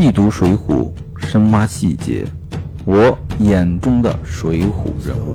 [0.00, 0.94] 细读《水浒》，
[1.26, 2.24] 深挖细节，
[2.86, 5.34] 我眼中的水浒人物。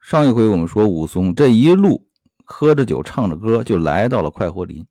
[0.00, 2.06] 上一回我们说，武松这一路
[2.44, 4.86] 喝着酒，唱着歌，就来到了快活林。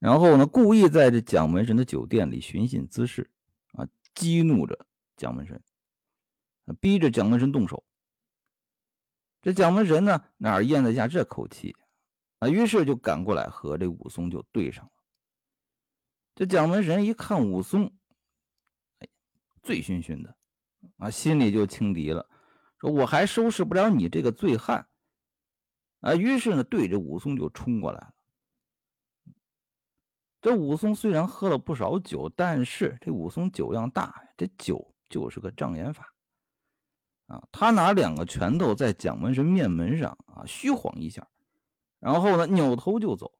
[0.00, 3.30] 然后呢，故意在这蒋门神的酒店里寻衅滋事，
[3.74, 4.76] 啊，激怒着
[5.16, 5.62] 蒋门神，
[6.80, 7.84] 逼着蒋门神动手。
[9.40, 11.76] 这蒋门神呢，哪咽得下这口气？
[12.40, 14.90] 啊，于是就赶过来和这武松就对上了。
[16.34, 17.92] 这蒋门神一看武松，
[18.98, 19.08] 哎，
[19.62, 20.36] 醉醺醺的，
[20.98, 22.28] 啊，心里就轻敌了，
[22.78, 24.88] 说我还收拾不了你这个醉汉，
[26.00, 28.14] 啊，于是呢，对着武松就冲过来了。
[30.40, 36.12] 这武松虽然喝了不少酒，但是这武松酒量大，这酒就是个障眼法，
[37.28, 41.26] 啊，他拿两个拳头在蒋门神面门上啊虚晃一下。
[42.00, 43.32] 然后呢，扭头就走。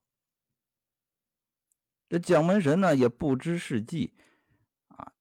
[2.15, 4.15] 这蒋门神呢也不知是计，
[4.87, 5.13] 啊，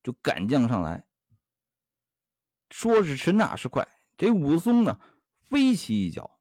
[0.00, 1.04] 就赶将上来。
[2.70, 3.84] 说时迟，那时快，
[4.16, 5.00] 这武松呢
[5.50, 6.38] 飞起一脚，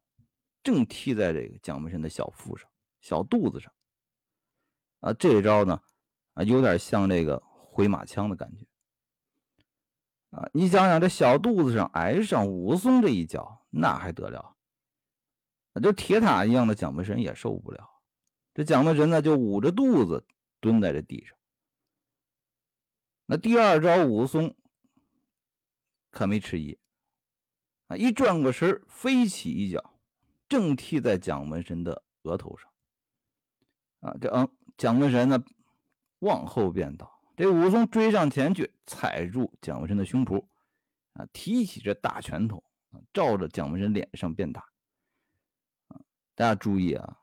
[0.62, 2.70] 正踢在这个蒋门神的小腹上、
[3.02, 3.74] 小肚子上。
[5.00, 5.82] 啊，这招呢，
[6.36, 8.68] 啊，有点像这个回马枪的感觉。
[10.38, 14.56] 啊，你想想，这小肚子上挨上武松这一脚，那还得了？
[15.74, 17.90] 那就铁塔一样的蒋门神也受不了，
[18.54, 20.26] 这蒋门神呢就捂着肚子
[20.60, 21.36] 蹲在这地上。
[23.26, 24.56] 那第二招武松
[26.12, 26.78] 可没迟疑，
[27.88, 29.94] 啊，一转过身飞起一脚，
[30.48, 32.70] 正踢在蒋门神的额头上。
[34.02, 35.44] 啊，这嗯，蒋门神呢
[36.20, 40.46] 往后便倒，这武松追上前去，踩住蒋门神的胸脯，
[41.14, 42.64] 啊，提起这大拳头，
[43.14, 44.64] 照着蒋门神脸上便打。
[46.36, 47.18] 大家注意啊，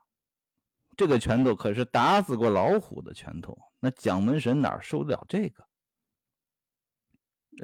[1.01, 5.67] 这个拳头可是打死过老虎的拳头，那蒋门神哪受得了这个？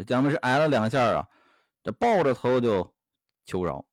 [0.06, 1.30] 蒋门神挨了两下啊，
[1.84, 2.96] 这抱着头就
[3.46, 3.86] 求饶。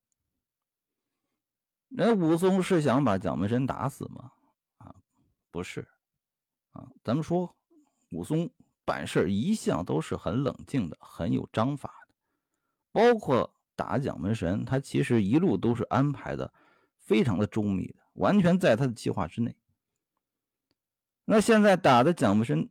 [1.88, 4.32] 那武松是想把蒋门神打死吗？
[4.78, 4.94] 啊，
[5.50, 5.86] 不是
[6.72, 7.54] 啊，咱们说
[8.12, 8.50] 武松
[8.86, 12.14] 办事一向都是很冷静的，很有章法的，
[12.92, 16.50] 包括打蒋门神，他其实一路都是安排的。
[16.96, 19.54] 非常的周密的，完全在他的计划之内。
[21.24, 22.68] 那现在打的蒋门神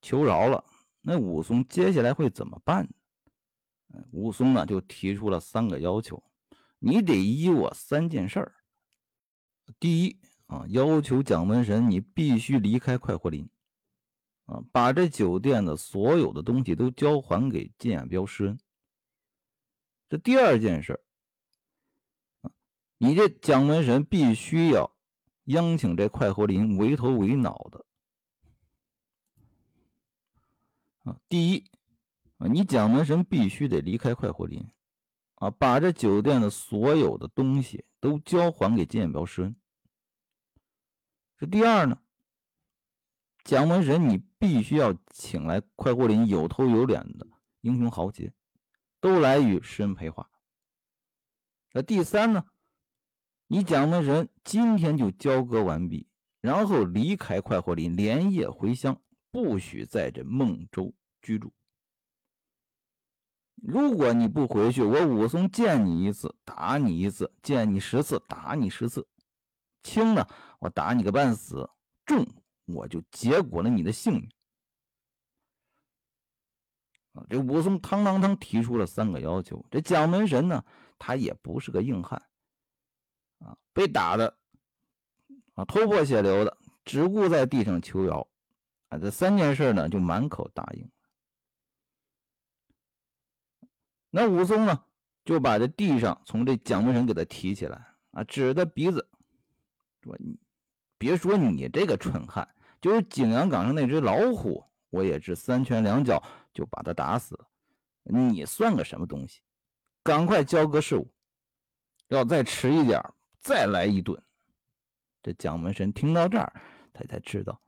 [0.00, 0.64] 求饶了，
[1.00, 2.88] 那武松接下来会怎么办
[3.88, 4.04] 呢？
[4.10, 6.22] 武松呢就提出了三个要求，
[6.78, 8.54] 你得依我三件事儿。
[9.78, 13.48] 第一啊，要求蒋门神你必须离开快活林，
[14.46, 18.58] 啊，把这酒店的所有的东西都交还给金眼彪施恩。
[20.08, 21.00] 这第二件事。
[23.00, 24.92] 你这蒋门神必须要
[25.44, 27.86] 央请这快活林为头为脑的
[31.04, 31.16] 啊！
[31.28, 31.64] 第一
[32.38, 34.68] 啊，你蒋门神必须得离开快活林
[35.36, 39.56] 啊，把这酒店的所有的东西都交还给金眼彪施恩。
[41.36, 42.00] 这第二呢，
[43.44, 47.28] 蒋门神你必须要请来快活林有头有脸的
[47.60, 48.32] 英雄豪杰，
[49.00, 50.28] 都来与施恩陪话。
[51.72, 52.44] 那第三呢？
[53.50, 56.06] 你蒋门神今天就交割完毕，
[56.42, 59.00] 然后离开快活林，连夜回乡，
[59.30, 61.50] 不许在这孟州居住。
[63.54, 69.08] 如果你不回去，我武松见你一次打你一次，见你十次打你十次，
[69.82, 70.28] 轻呢
[70.58, 71.70] 我打你个半死，
[72.04, 72.26] 重
[72.66, 74.30] 我就结果了你的性命。
[77.30, 80.62] 这武松堂堂堂提出了三个要求，这蒋门神呢，
[80.98, 82.27] 他也不是个硬汉。
[83.38, 84.36] 啊，被打的
[85.54, 88.26] 啊，头破血流的，只顾在地上求饶
[88.88, 88.98] 啊。
[88.98, 90.90] 这三件事呢，就满口答应。
[94.10, 94.84] 那武松呢，
[95.24, 99.06] 就把这地上从这蒋门神给他提起来啊，指着鼻子
[100.02, 100.38] 说：“你
[100.96, 102.48] 别说你这个蠢汉，
[102.80, 106.22] 就是景阳冈上那只老虎，我也是三拳两脚
[106.54, 107.46] 就把他打死了。
[108.04, 109.42] 你算个什么东西？
[110.02, 111.12] 赶快交割事务，
[112.06, 112.98] 要再迟一点。”
[113.40, 114.20] 再来一顿，
[115.22, 116.52] 这蒋门神听到这儿，
[116.92, 117.60] 他才知道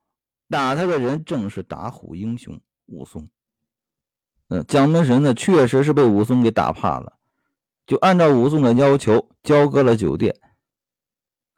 [0.49, 3.29] 打他的人正是打虎英雄武松。
[4.49, 7.19] 嗯，蒋门神呢，确实是被武松给打怕了，
[7.87, 10.41] 就按照武松的要求交割了酒店。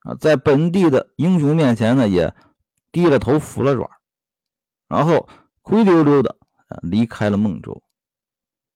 [0.00, 2.34] 啊，在本地的英雄面前呢，也
[2.90, 3.88] 低了头服了软，
[4.88, 5.28] 然后
[5.62, 6.36] 灰溜溜的
[6.82, 7.82] 离开了孟州。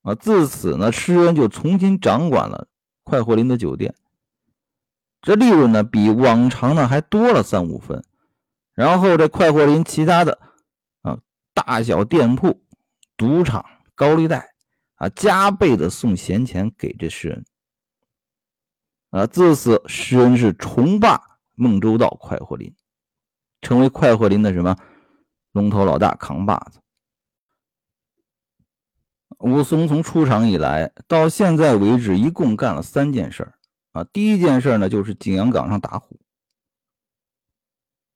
[0.03, 2.69] 啊，自此呢，施恩就重新掌管了
[3.03, 3.95] 快活林的酒店。
[5.27, 8.05] 这利润呢，比往常呢还多了三五分，
[8.75, 10.39] 然后这快活林其他的
[11.03, 11.19] 啊
[11.53, 12.63] 大小店铺、
[13.17, 14.55] 赌场、高利贷
[14.95, 17.45] 啊，加倍的送闲钱给这施恩。
[19.11, 21.21] 啊，自此施恩是重霸
[21.57, 22.73] 孟州道快活林，
[23.61, 24.77] 成为快活林的什么
[25.51, 26.79] 龙头老大、扛把子。
[29.39, 33.53] 武松从出场以来到现在为止，一共干了三件事
[33.97, 34.05] 啊。
[34.13, 36.21] 第一件事呢，就是景阳冈上打虎。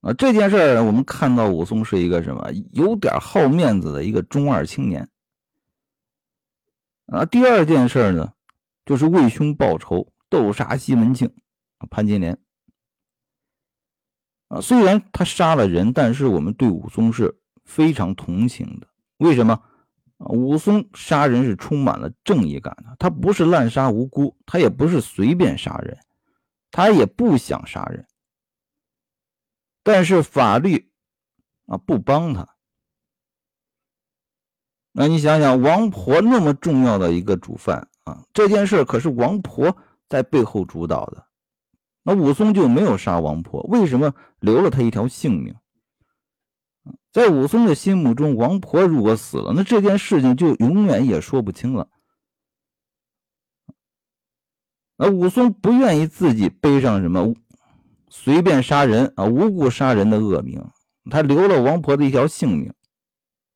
[0.02, 5.08] 啊，这件事儿我们看到武松是一个什么，有点好面子的一个中二青年。
[7.06, 8.32] 啊，第二件事呢，
[8.86, 11.34] 就是为兄报仇，斗杀西门庆，
[11.90, 12.38] 潘金莲。
[14.48, 18.86] 啊，虽然他杀了人，但是我们对武松是非常同情的。
[19.18, 19.62] 为什么？
[20.28, 25.98] 武松杀人是充满了正义感的，他不是滥杀无辜，他也不是随便杀人，
[26.70, 28.06] 他也不想杀人。
[29.82, 30.90] 但是法律
[31.66, 32.46] 啊不帮他。
[34.92, 39.74] 那你想想，王婆那么重要的一个主犯啊，这件事可是王婆
[40.08, 41.26] 在背后主导的。
[42.02, 45.54] 那武松就没有杀王婆，为什么留了他一条性命？
[47.12, 51.88] 在武松的心目中，王婆如果死了，那这件事情就永远也说不清了。
[54.96, 57.34] 那武松不愿意自己背上什么
[58.08, 60.64] 随便杀人啊、无故杀人的恶名，
[61.10, 62.74] 他留了王婆的一条性命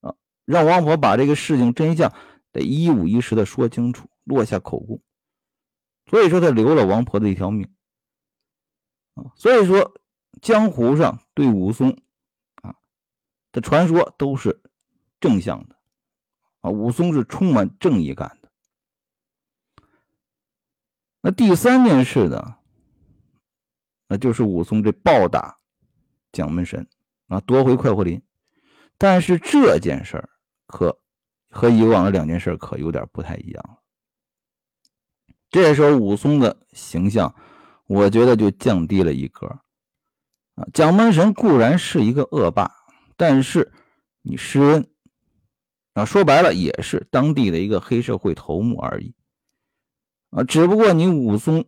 [0.00, 0.14] 啊，
[0.44, 2.12] 让王婆把这个事情真相
[2.50, 5.00] 得一五一十的说清楚，落下口供。
[6.10, 7.68] 所以说，他留了王婆的一条命
[9.14, 9.30] 啊。
[9.36, 9.94] 所以说，
[10.40, 11.96] 江湖上对武松。
[13.54, 14.60] 的传说都是
[15.20, 15.76] 正向的
[16.60, 18.50] 啊，武松是充满正义感的。
[21.20, 22.56] 那第三件事呢，
[24.08, 25.56] 那就是武松这暴打
[26.32, 26.88] 蒋门神
[27.28, 28.20] 啊，夺回快活林。
[28.98, 30.28] 但是这件事儿
[30.66, 30.98] 可
[31.48, 33.78] 和以往的两件事可有点不太一样了。
[35.48, 37.32] 这时候武松的形象，
[37.86, 39.46] 我觉得就降低了一格
[40.56, 40.66] 啊。
[40.72, 42.83] 蒋门神固然是一个恶霸。
[43.16, 43.72] 但是，
[44.22, 44.88] 你施恩
[45.92, 49.14] 啊，说白了也是当地的一个黑社会头目而已
[50.30, 50.42] 啊。
[50.42, 51.66] 只不过你武松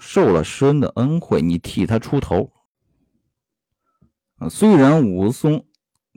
[0.00, 2.52] 受了施恩的恩惠，你替他出头
[4.36, 4.48] 啊。
[4.48, 5.66] 虽然武松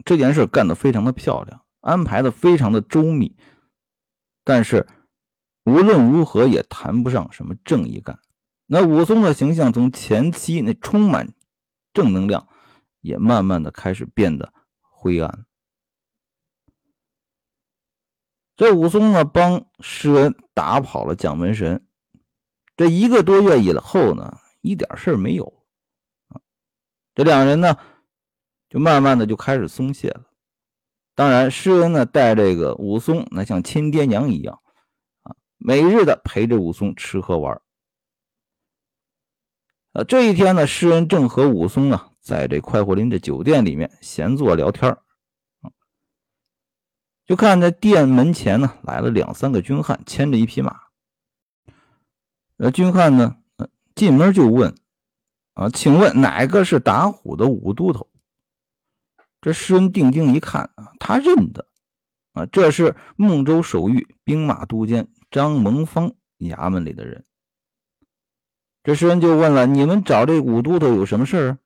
[0.03, 3.37] 这件事干得非常的漂亮，安排的非常的周密，
[4.43, 4.87] 但是
[5.63, 8.19] 无论如何也谈不上什么正义感。
[8.67, 11.33] 那武松的形象从前期那充满
[11.93, 12.47] 正能量，
[12.99, 14.51] 也慢慢的开始变得。
[15.05, 15.45] 灰暗。
[18.55, 21.85] 这武松呢，帮施恩打跑了蒋门神。
[22.75, 25.63] 这一个多月以后呢，一点事儿没有。
[27.13, 27.77] 这两人呢，
[28.67, 30.23] 就慢慢的就开始松懈了。
[31.13, 34.59] 当然，施恩呢，带这个武松，那像亲爹娘一样
[35.21, 37.61] 啊，每日的陪着武松吃喝玩。
[39.91, 42.11] 呃，这一天呢，施恩正和武松啊。
[42.25, 44.97] 在这快活林这酒店里面闲坐聊天
[47.23, 50.75] 就看在店门前呢来了两三个军汉，牵着一匹马。
[52.57, 53.37] 呃，军汉呢
[53.93, 54.73] 进门就问
[55.53, 58.09] ：“啊，请问哪个是打虎的武都头？”
[59.39, 61.67] 这施恩定睛一看啊，他认得
[62.33, 67.23] 啊，这是孟州守御兵马都监张蒙方衙门里的人。
[68.83, 71.64] 这施恩就问了：“你们找这武都头有什么事儿？”啊，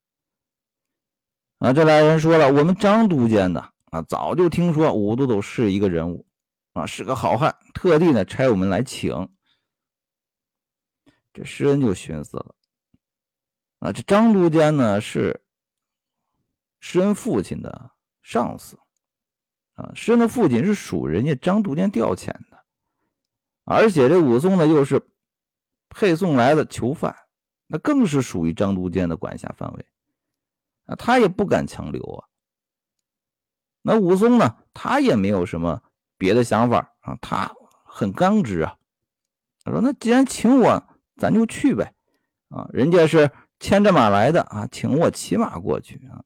[1.60, 6.26] 啊这来人说了，我们张都监的啊，早就听说武都头是一个人物
[6.72, 9.30] 啊，是个好汉，特地呢差我们来请。
[11.34, 12.56] 这施恩就寻思了，
[13.80, 15.42] 啊，这张都监呢是
[16.80, 18.80] 施恩父亲的上司
[19.74, 22.64] 啊，施恩的父亲是属人家张都监调遣的，
[23.66, 25.06] 而且这武松呢又是
[25.90, 27.14] 配送来的囚犯，
[27.68, 29.86] 那更是属于张都监的管辖范围。
[30.90, 32.28] 啊，他也不敢强留啊。
[33.82, 34.58] 那武松呢？
[34.74, 35.82] 他也没有什么
[36.18, 37.54] 别的想法啊，他
[37.84, 38.78] 很刚直啊。
[39.64, 40.84] 他说：“那既然请我，
[41.16, 41.94] 咱就去呗。”
[42.50, 46.24] 啊，人家是牵着马来的啊，请我骑马过去啊，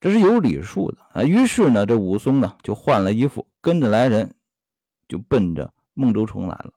[0.00, 1.22] 这是有礼数的啊。
[1.22, 4.34] 于是呢，这武松呢就换了衣服，跟着来人，
[5.08, 6.72] 就奔着孟州城来了。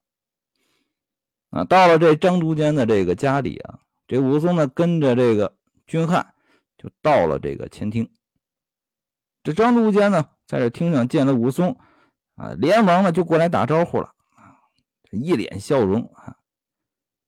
[1.50, 5.57] 啊，到了这张都监的这个家里啊，这武松呢跟着这个。
[5.88, 6.36] 军汉
[6.78, 8.12] 就到了这个前厅，
[9.42, 11.80] 这张都监呢，在这厅上见了武松，
[12.36, 14.60] 啊，连忙呢就过来打招呼了，啊，
[15.12, 16.38] 一脸笑容啊，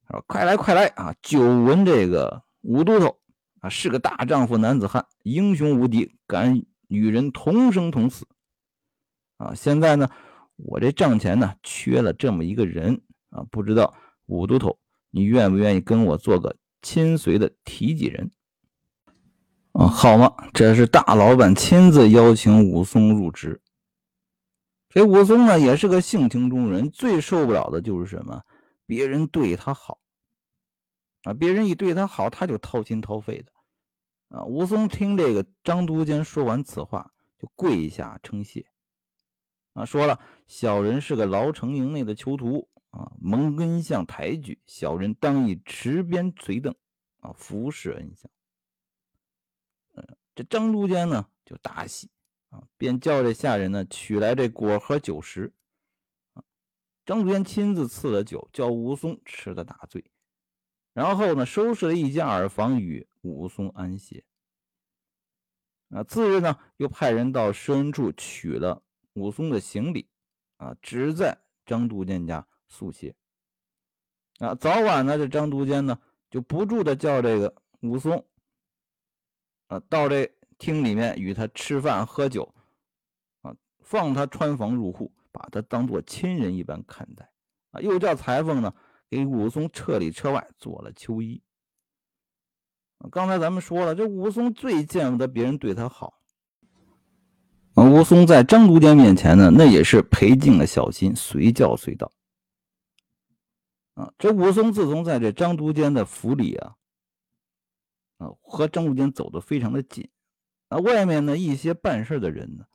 [0.10, 3.20] 说：“快来快来啊，久闻这个武都头
[3.62, 8.28] 啊，是个大丈夫男子汉，英雄无敌，敢与人同生同死。
[9.38, 10.10] 啊，现在呢，
[10.58, 14.78] 我这帐前呢缺了这么一个人啊，不知道武都头，
[15.12, 18.32] 你愿不愿意跟我做个亲随的提己人？
[19.74, 23.62] 啊，好嘛，这是大老板亲自邀请武松入职。
[24.90, 28.42] 这武松呢，也是个性情中人，最受不了的就是什么？
[28.86, 30.00] 别人对他好。
[31.24, 33.52] 啊，别人一对他好，他就掏心掏肺的。
[34.30, 38.66] 啊，武松听这个张都监说完此话，就跪下称谢。
[39.74, 46.74] 啊，说了，小人是个牢城营内的囚徒，啊，蒙恩相抬举，小人当以持鞭随等，
[47.20, 48.32] 啊，服侍恩相。
[50.40, 52.10] 这张都监呢就大喜，
[52.48, 55.54] 啊，便叫这下人呢取来这果和酒食。
[56.32, 56.42] 啊，
[57.06, 60.10] 张都监亲自赐了酒，叫武松吃个大醉。
[60.94, 64.24] 然后呢，收拾了一间耳房与武松安歇。
[65.90, 68.82] 啊，次日呢，又派人到施恩处取了
[69.16, 70.08] 武松的行李，
[70.56, 73.14] 啊，只在张都监家宿歇。
[74.38, 78.26] 啊，早晚呢，这张都监呢就不住的叫这个武松，
[79.70, 82.54] 啊，到这厅里面与他吃饭喝酒，
[83.42, 87.28] 啊，放他穿房入户，把他当做亲人一般看待。
[87.72, 88.72] 啊，又叫裁缝呢。
[89.12, 91.42] 给武松车里车外做了秋衣。
[93.10, 96.22] 刚才咱们说了，这武松最见不得别人对他好。
[97.74, 102.12] 武松在张都监面前呢，那也是赔尽了小心，随叫随到。
[103.96, 106.76] 啊，这武松自从在这张都监的府里啊，
[108.20, 110.08] 啊，和张都监走得非常的近。
[110.68, 112.66] 啊，外面呢一些办事的人呢。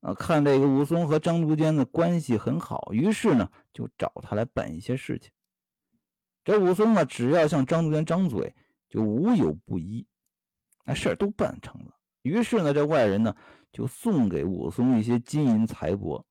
[0.00, 5.30] 啊，看这个武松和张都监的关系很好，于是呢就找他来办一些事情。
[6.42, 8.54] 这武松呢，只要向张都监张嘴，
[8.88, 10.06] 就无有不依，
[10.84, 11.94] 那事儿都办成了。
[12.22, 13.36] 于是呢，这外人呢
[13.72, 16.24] 就送给武松一些金银财帛。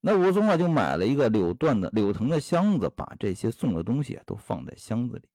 [0.00, 5.28] 那武松啊就买了一个柳缎的柳藤的箱子，把这些送的东西都放在箱子里。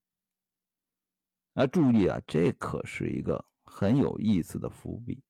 [1.60, 5.20] 那，注意啊，这可是一个很有意思的伏笔。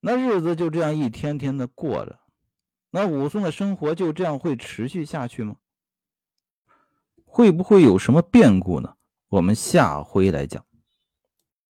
[0.00, 2.20] 那日子就这样一天天的过着，
[2.90, 5.56] 那武松的生活就这样会持续下去吗？
[7.24, 8.94] 会不会有什么变故呢？
[9.28, 10.62] 我们下回来讲。